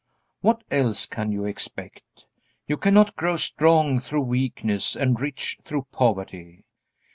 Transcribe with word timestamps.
What 0.39 0.63
else 0.71 1.05
can 1.05 1.31
you 1.31 1.45
expect? 1.45 2.25
You 2.65 2.75
cannot 2.75 3.15
grow 3.15 3.35
strong 3.35 3.99
through 3.99 4.21
weakness 4.23 4.95
and 4.95 5.21
rich 5.21 5.59
through 5.63 5.85
poverty. 5.91 6.65